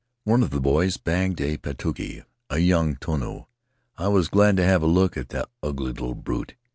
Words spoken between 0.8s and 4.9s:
bagged a patuhi— a young ionu; I was glad to have a